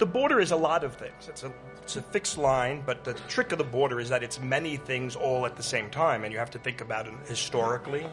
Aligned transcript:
The 0.00 0.06
border 0.06 0.40
is 0.40 0.50
a 0.50 0.56
lot 0.56 0.82
of 0.82 0.94
things. 0.94 1.28
It's 1.28 1.42
a 1.42 1.52
it's 1.82 1.96
a 1.96 2.00
fixed 2.00 2.38
line, 2.38 2.82
but 2.86 3.04
the 3.04 3.12
trick 3.28 3.52
of 3.52 3.58
the 3.58 3.64
border 3.64 4.00
is 4.00 4.08
that 4.08 4.22
it's 4.22 4.40
many 4.40 4.78
things 4.78 5.14
all 5.14 5.44
at 5.44 5.56
the 5.56 5.62
same 5.62 5.90
time, 5.90 6.24
and 6.24 6.32
you 6.32 6.38
have 6.38 6.50
to 6.52 6.58
think 6.58 6.80
about 6.80 7.06
it 7.06 7.12
historically, 7.26 8.06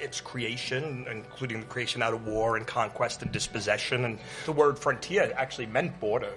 its 0.00 0.20
creation, 0.20 1.04
including 1.10 1.58
the 1.58 1.66
creation 1.66 2.00
out 2.00 2.14
of 2.14 2.24
war 2.28 2.56
and 2.56 2.64
conquest 2.64 3.22
and 3.22 3.32
dispossession. 3.32 4.04
And 4.04 4.20
the 4.44 4.52
word 4.52 4.78
frontier 4.78 5.32
actually 5.36 5.66
meant 5.66 5.98
border. 5.98 6.32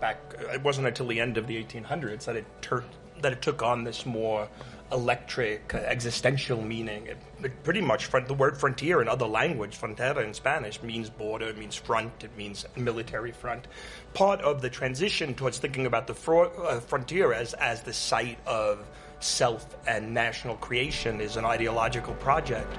Back, 0.00 0.18
it 0.52 0.60
wasn't 0.60 0.88
until 0.88 1.06
the 1.06 1.20
end 1.20 1.36
of 1.36 1.46
the 1.46 1.62
1800s 1.62 2.24
that 2.24 2.34
it 2.34 2.46
tur- 2.60 2.84
that 3.20 3.32
it 3.32 3.42
took 3.42 3.62
on 3.62 3.84
this 3.84 4.04
more 4.04 4.48
electric, 4.92 5.74
existential 5.74 6.60
meaning. 6.60 7.06
It, 7.06 7.16
it 7.42 7.64
pretty 7.64 7.80
much, 7.80 8.06
front, 8.06 8.28
the 8.28 8.34
word 8.34 8.56
frontier 8.56 9.00
in 9.00 9.08
other 9.08 9.26
language, 9.26 9.78
frontera 9.78 10.24
in 10.24 10.34
Spanish, 10.34 10.82
means 10.82 11.10
border, 11.10 11.48
it 11.48 11.58
means 11.58 11.74
front, 11.74 12.22
it 12.22 12.36
means 12.36 12.66
military 12.76 13.32
front. 13.32 13.66
Part 14.14 14.40
of 14.42 14.62
the 14.62 14.70
transition 14.70 15.34
towards 15.34 15.58
thinking 15.58 15.86
about 15.86 16.06
the 16.06 16.14
fro- 16.14 16.50
uh, 16.50 16.80
frontier 16.80 17.32
as, 17.32 17.54
as 17.54 17.82
the 17.82 17.92
site 17.92 18.38
of 18.46 18.86
self 19.20 19.76
and 19.86 20.12
national 20.12 20.56
creation 20.56 21.20
is 21.20 21.36
an 21.36 21.44
ideological 21.44 22.14
project. 22.14 22.78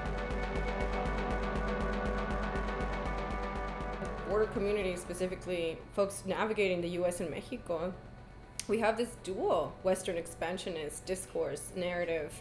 Border 4.28 4.46
communities, 4.46 5.00
specifically 5.00 5.78
folks 5.92 6.22
navigating 6.26 6.80
the 6.80 6.88
US 7.00 7.20
and 7.20 7.30
Mexico, 7.30 7.92
we 8.68 8.78
have 8.78 8.96
this 8.96 9.16
dual 9.22 9.74
Western 9.82 10.16
expansionist 10.16 11.04
discourse, 11.04 11.70
narrative, 11.76 12.32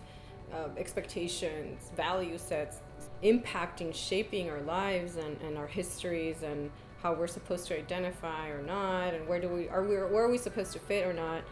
uh, 0.54 0.70
expectations, 0.78 1.92
value 1.96 2.38
sets 2.38 2.82
impacting, 3.24 3.94
shaping 3.94 4.50
our 4.50 4.62
lives 4.62 5.18
and, 5.18 5.40
and 5.42 5.58
our 5.58 5.68
histories 5.68 6.44
and 6.44 6.70
how 7.02 7.14
we're 7.14 7.28
supposed 7.28 7.68
to 7.68 7.78
identify 7.78 8.50
or 8.50 8.62
not, 8.62 9.14
and 9.14 9.28
where 9.28 9.40
do 9.40 9.50
we 9.50 9.68
are 9.68 9.84
we 9.84 9.96
where 9.96 10.24
are 10.24 10.30
we 10.32 10.38
supposed 10.38 10.72
to 10.74 10.80
fit 10.80 11.06
or 11.06 11.14
not. 11.14 11.44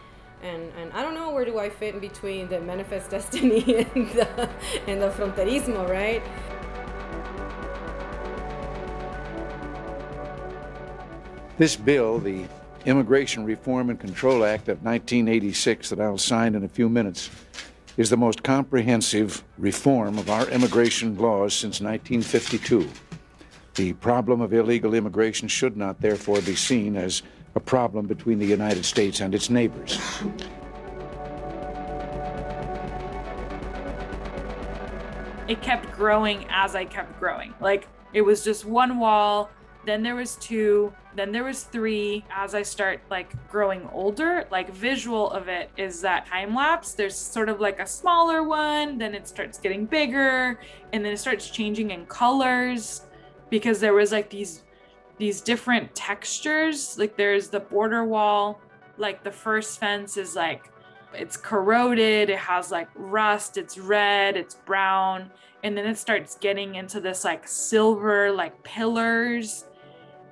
And, 0.44 0.72
and 0.76 0.92
I 0.94 1.04
don't 1.04 1.14
know 1.14 1.32
where 1.32 1.45
do 1.45 1.60
I 1.60 1.70
fit 1.70 1.94
in 1.94 2.00
between 2.00 2.48
the 2.48 2.60
manifest 2.62 3.10
destiny 3.12 3.86
and 3.94 4.10
the, 4.12 4.50
and 4.88 5.02
the 5.02 5.10
fronterismo, 5.10 5.88
right? 5.88 6.23
This 11.60 11.76
bill, 11.76 12.17
the 12.17 12.45
Immigration 12.86 13.46
Reform 13.46 13.92
and 13.92 14.00
Control 14.00 14.44
Act 14.44 14.68
of 14.68 14.84
1986 14.84 15.90
that 15.90 16.00
I'll 16.00 16.18
sign 16.18 16.56
in 16.56 16.64
a 16.64 16.68
few 16.68 16.90
minutes 16.90 17.30
is 17.96 18.10
the 18.10 18.18
most 18.18 18.42
comprehensive 18.42 19.44
reform 19.60 20.18
of 20.18 20.32
our 20.32 20.48
immigration 20.50 21.16
laws 21.16 21.54
since 21.54 21.80
1952. 21.80 22.90
The 23.76 23.94
problem 23.94 24.42
of 24.42 24.52
illegal 24.54 24.96
immigration 24.96 25.48
should 25.48 25.78
not, 25.78 26.02
therefore, 26.02 26.42
be 26.42 26.56
seen 26.56 26.96
as 26.96 27.22
a 27.54 27.60
problem 27.60 28.08
between 28.08 28.40
the 28.40 28.48
United 28.48 28.84
States 28.84 29.20
and 29.20 29.36
its 29.36 29.50
neighbors. 29.50 30.00
It 35.48 35.62
kept 35.62 35.92
growing 35.92 36.45
as 36.50 36.76
I 36.76 36.86
kept 36.86 37.20
growing. 37.20 37.54
Like, 37.60 37.88
it 38.14 38.22
was 38.22 38.44
just 38.44 38.66
one 38.66 38.98
wall 38.98 39.52
then 39.86 40.04
there 40.04 40.16
was 40.16 40.36
two 40.36 40.94
then 41.14 41.32
there 41.32 41.44
was 41.44 41.64
three. 41.64 42.24
As 42.32 42.56
i 42.56 42.62
start 42.62 43.02
like 43.10 43.34
growing 43.50 43.88
older 43.92 44.48
like 44.52 44.73
visual 44.73 45.30
of 45.32 45.48
it 45.48 45.70
is 45.78 46.02
that 46.02 46.26
time 46.26 46.56
lapse. 46.56 46.94
There's 46.94 47.16
sort 47.16 47.50
of 47.50 47.60
like 47.60 47.80
a 47.80 47.88
smaller 47.88 48.44
one 48.44 48.98
then 48.98 49.14
it 49.14 49.28
starts 49.28 49.60
getting 49.60 49.86
bigger 49.86 50.60
and 50.94 51.04
then 51.04 51.14
it 51.14 51.18
starts 51.18 51.50
changing 51.50 51.92
in 51.92 52.06
colors 52.06 53.04
because 53.50 53.80
there 53.80 53.94
was 53.94 54.12
like 54.12 54.30
these 54.30 54.64
these 55.18 55.42
different 55.42 55.94
textures. 55.94 56.98
Like 56.98 57.18
there's 57.18 57.50
the 57.50 57.60
border 57.60 58.06
wall 58.06 58.61
like 58.98 59.23
the 59.23 59.32
first 59.32 59.80
fence 59.80 60.17
is 60.17 60.36
like 60.36 60.72
it's 61.14 61.36
corroded 61.36 62.30
it 62.30 62.38
has 62.38 62.72
like 62.72 62.88
rust 62.95 63.58
it's 63.58 63.78
red 63.78 64.38
it's 64.38 64.55
brown 64.55 65.30
and 65.64 65.78
then 65.78 65.86
it 65.86 65.98
starts 65.98 66.36
getting 66.36 66.76
into 66.76 67.02
this 67.02 67.26
like 67.26 67.48
silver 67.48 68.32
like 68.32 68.64
pillars 68.64 69.66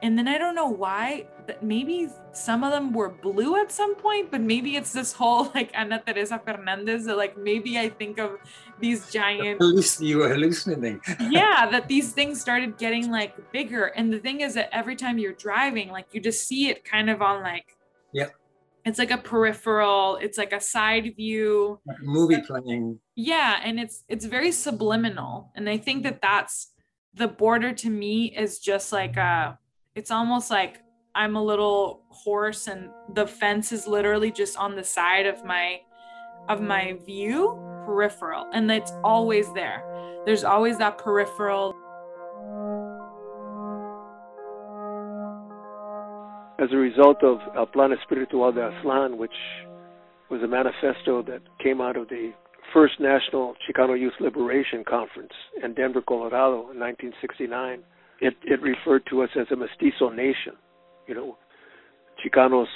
and 0.01 0.17
then 0.17 0.27
I 0.27 0.37
don't 0.37 0.55
know 0.55 0.69
why 0.69 1.27
but 1.49 1.63
maybe 1.63 2.07
some 2.31 2.63
of 2.63 2.71
them 2.71 2.93
were 2.93 3.09
blue 3.09 3.59
at 3.59 3.71
some 3.71 3.95
point, 3.95 4.29
but 4.29 4.39
maybe 4.39 4.75
it's 4.75 4.93
this 4.93 5.11
whole 5.11 5.45
like 5.55 5.71
Ana 5.73 5.99
Teresa 6.05 6.39
Fernandez 6.45 7.05
that 7.05 7.17
like 7.17 7.35
maybe 7.39 7.79
I 7.79 7.89
think 7.89 8.19
of 8.19 8.37
these 8.79 9.09
giant 9.11 9.59
you 9.99 10.19
were 10.19 10.29
hallucinating. 10.29 11.01
yeah, 11.31 11.67
that 11.71 11.87
these 11.87 12.11
things 12.11 12.39
started 12.39 12.77
getting 12.77 13.09
like 13.09 13.51
bigger. 13.51 13.85
And 13.85 14.13
the 14.13 14.19
thing 14.19 14.41
is 14.41 14.53
that 14.53 14.69
every 14.71 14.95
time 14.95 15.17
you're 15.17 15.33
driving, 15.33 15.89
like 15.89 16.05
you 16.11 16.21
just 16.21 16.47
see 16.47 16.69
it 16.69 16.85
kind 16.85 17.09
of 17.09 17.23
on 17.23 17.41
like 17.41 17.75
Yeah. 18.13 18.27
It's 18.85 18.99
like 18.99 19.09
a 19.09 19.17
peripheral, 19.17 20.17
it's 20.21 20.37
like 20.37 20.53
a 20.53 20.61
side 20.61 21.16
view. 21.16 21.79
Like 21.87 22.03
movie 22.03 22.43
playing. 22.43 22.99
Yeah, 23.16 23.59
and 23.63 23.79
it's 23.79 24.03
it's 24.07 24.25
very 24.25 24.51
subliminal. 24.51 25.49
And 25.55 25.67
I 25.67 25.77
think 25.77 26.03
that 26.03 26.21
that's 26.21 26.73
the 27.16 27.27
border 27.27 27.73
to 27.73 27.89
me 27.89 28.37
is 28.37 28.59
just 28.59 28.91
like 28.93 29.17
a 29.17 29.57
it's 29.95 30.11
almost 30.11 30.51
like 30.51 30.81
I'm 31.16 31.35
a 31.35 31.44
little 31.44 32.01
horse 32.09 32.67
and 32.67 32.89
the 33.13 33.25
fence 33.25 33.72
is 33.72 33.88
literally 33.88 34.31
just 34.31 34.57
on 34.57 34.75
the 34.75 34.83
side 34.83 35.25
of 35.25 35.44
my 35.44 35.81
of 36.47 36.61
my 36.61 36.97
view 37.05 37.59
peripheral 37.85 38.47
and 38.53 38.72
it's 38.72 38.91
always 39.03 39.51
there. 39.53 39.83
There's 40.25 40.44
always 40.44 40.78
that 40.78 40.97
peripheral 40.97 41.75
as 46.59 46.69
a 46.72 46.78
result 46.78 47.23
of 47.23 47.39
El 47.55 47.66
Plan 47.67 47.91
Espiritual 47.94 48.51
de 48.51 48.61
Aztlán, 48.61 49.17
which 49.17 49.35
was 50.29 50.41
a 50.44 50.47
manifesto 50.47 51.23
that 51.23 51.41
came 51.63 51.81
out 51.81 51.97
of 51.97 52.09
the 52.09 52.31
first 52.73 52.99
National 52.99 53.55
Chicano 53.66 53.99
Youth 53.99 54.13
Liberation 54.19 54.83
Conference 54.88 55.31
in 55.63 55.73
Denver, 55.73 56.01
Colorado 56.01 56.69
in 56.72 56.79
1969 56.79 57.83
it, 58.22 58.35
it 58.44 58.62
referred 58.62 59.03
to 59.09 59.22
us 59.22 59.30
as 59.40 59.47
a 59.52 59.56
mestizo 59.56 60.09
nation. 60.09 60.53
You 61.07 61.16
know, 61.16 61.38
Chicanos 62.24 62.68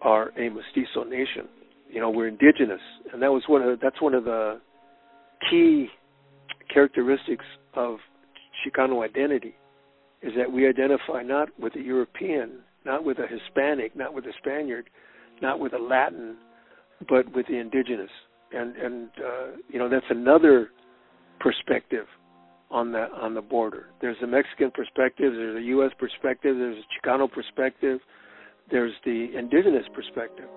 are 0.00 0.30
a 0.38 0.48
mestizo 0.48 1.04
nation. 1.04 1.48
You 1.90 2.00
know, 2.00 2.10
we're 2.10 2.28
indigenous, 2.28 2.80
and 3.12 3.22
that 3.22 3.30
was 3.30 3.42
one 3.46 3.62
of 3.62 3.80
that's 3.80 4.00
one 4.00 4.14
of 4.14 4.24
the 4.24 4.60
key 5.50 5.88
characteristics 6.72 7.44
of 7.74 7.96
Chicano 8.64 9.04
identity 9.04 9.54
is 10.22 10.32
that 10.36 10.50
we 10.50 10.68
identify 10.68 11.22
not 11.22 11.48
with 11.58 11.74
a 11.76 11.80
European, 11.80 12.58
not 12.84 13.04
with 13.04 13.18
a 13.18 13.26
Hispanic, 13.26 13.96
not 13.96 14.12
with 14.12 14.24
a 14.24 14.32
Spaniard, 14.38 14.90
not 15.40 15.60
with 15.60 15.72
a 15.72 15.78
Latin, 15.78 16.36
but 17.08 17.32
with 17.34 17.46
the 17.46 17.56
indigenous. 17.56 18.10
And 18.52 18.76
and 18.76 19.08
uh, 19.18 19.56
you 19.68 19.78
know 19.78 19.88
that's 19.88 20.06
another 20.10 20.70
perspective 21.40 22.06
on 22.70 22.92
the 22.92 23.10
on 23.12 23.34
the 23.34 23.42
border. 23.42 23.86
There's 24.00 24.16
a 24.22 24.26
Mexican 24.26 24.70
perspective, 24.70 25.32
there's 25.34 25.56
a 25.56 25.66
U.S. 25.68 25.92
perspective, 25.98 26.56
there's 26.58 26.76
a 26.78 27.08
Chicano 27.08 27.30
perspective, 27.30 28.00
there's 28.70 28.92
the 29.04 29.36
indigenous 29.36 29.86
perspective. 29.94 30.48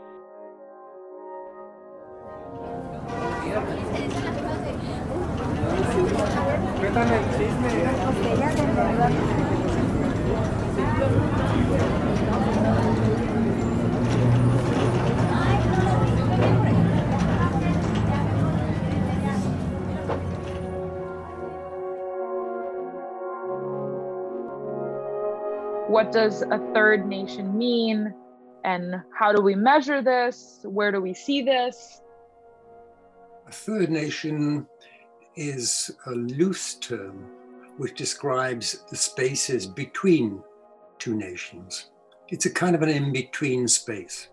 What 25.91 26.13
does 26.13 26.41
a 26.41 26.57
third 26.73 27.05
nation 27.05 27.57
mean? 27.57 28.13
And 28.63 28.95
how 29.13 29.33
do 29.33 29.41
we 29.41 29.55
measure 29.55 30.01
this? 30.01 30.61
Where 30.63 30.89
do 30.89 31.01
we 31.01 31.13
see 31.13 31.41
this? 31.41 32.01
A 33.47 33.51
third 33.51 33.91
nation 33.91 34.65
is 35.35 35.91
a 36.05 36.11
loose 36.11 36.75
term 36.75 37.25
which 37.77 37.95
describes 37.95 38.85
the 38.89 38.95
spaces 38.95 39.67
between 39.67 40.41
two 40.97 41.15
nations. 41.15 41.89
It's 42.29 42.45
a 42.45 42.53
kind 42.53 42.73
of 42.73 42.83
an 42.83 42.89
in-between 42.89 43.67
space. 43.67 44.29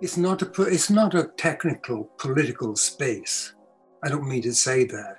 It's 0.00 0.16
not 0.16 0.42
a 0.42 0.62
it's 0.62 0.90
not 0.90 1.14
a 1.14 1.30
technical 1.36 2.10
political 2.18 2.74
space. 2.74 3.54
I 4.02 4.08
don't 4.08 4.28
mean 4.28 4.42
to 4.42 4.52
say 4.52 4.84
that 4.84 5.18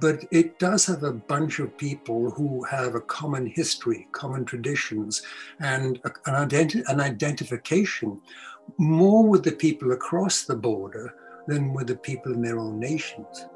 but 0.00 0.24
it 0.30 0.58
does 0.58 0.86
have 0.86 1.02
a 1.02 1.12
bunch 1.12 1.58
of 1.58 1.76
people 1.76 2.30
who 2.30 2.62
have 2.64 2.94
a 2.94 3.00
common 3.00 3.46
history, 3.46 4.08
common 4.12 4.44
traditions, 4.44 5.22
and 5.60 6.00
an, 6.04 6.48
identi- 6.48 6.86
an 6.88 7.00
identification 7.00 8.20
more 8.76 9.26
with 9.26 9.44
the 9.44 9.52
people 9.52 9.92
across 9.92 10.44
the 10.44 10.54
border 10.54 11.14
than 11.46 11.72
with 11.72 11.86
the 11.86 11.96
people 11.96 12.32
in 12.32 12.42
their 12.42 12.58
own 12.58 12.78
nations. 12.78 13.46